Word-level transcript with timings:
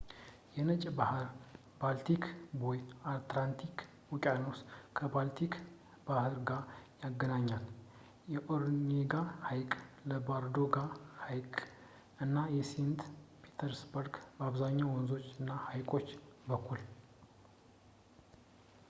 የነጭ 0.53 0.83
ባሕር– 0.97 1.25
ባልቲክ 1.81 2.23
ቦይ 2.61 2.77
የአርክቲክ 2.79 3.81
ውቅያኖስን 4.13 4.69
ከባልቲክ 4.97 5.53
ባሕር 6.07 6.35
ጋር 6.49 6.63
ያገናኛል፣ 7.03 7.65
በኦኔጋ 8.47 9.13
ሐይቅ፣ 9.49 9.71
በላዶጋ 10.29 10.77
ሐይቅ 11.25 11.53
እና 12.25 12.35
በሴንት 12.53 13.03
ፒተርስበርግ፣ 13.43 14.13
በአብዛኛው 14.39 14.89
በወንዞች 14.89 15.27
እና 15.35 15.51
በሐይቆች 15.59 16.09
በኩል 16.49 16.81